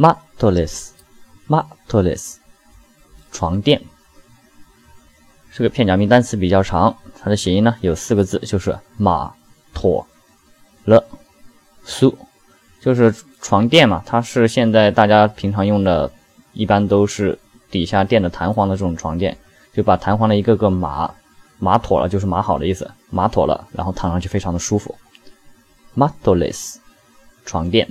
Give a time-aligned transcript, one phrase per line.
[0.00, 2.36] ，mattress，mattress，
[3.30, 3.82] 床垫。
[5.52, 9.34] 这个片假名单词比较长，它的谐音呢有四个字，就是马
[9.74, 10.06] 妥
[10.84, 11.04] 了
[11.84, 12.16] 苏，
[12.80, 14.02] 就是床垫嘛。
[14.06, 16.10] 它是现在大家平常用的，
[16.52, 17.38] 一般都是
[17.70, 19.36] 底下垫着弹簧的这种床垫，
[19.74, 21.12] 就把弹簧的一个个码
[21.58, 24.96] 码妥了，就是码好的意思，码妥了，然后躺上去非常的舒服。
[25.96, 26.76] mattress，
[27.44, 27.90] 床垫。